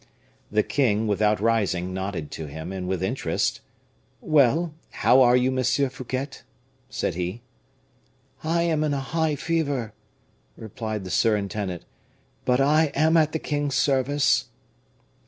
The 0.51 0.63
king, 0.63 1.05
without 1.05 1.39
rising, 1.39 1.93
nodded 1.93 2.31
to 2.31 2.47
him, 2.47 2.71
and 2.71 2.87
with 2.87 3.03
interest: 3.03 3.61
"Well! 4.19 4.73
how 5.05 5.21
are 5.21 5.35
you, 5.35 5.51
Monsieur 5.51 5.89
Fouquet?" 5.89 6.39
said 6.89 7.13
he. 7.13 7.43
"I 8.43 8.63
am 8.63 8.83
in 8.83 8.95
a 8.95 8.99
high 9.13 9.35
fever," 9.35 9.93
replied 10.57 11.03
the 11.03 11.11
surintendant; 11.11 11.85
"but 12.45 12.59
I 12.59 12.85
am 12.95 13.15
at 13.15 13.31
the 13.31 13.37
king's 13.37 13.75
service." 13.75 14.45